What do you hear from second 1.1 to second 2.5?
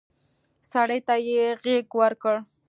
يې غېږ ورکړه.